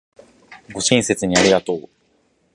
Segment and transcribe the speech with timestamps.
[0.73, 1.87] ご親切にありがとう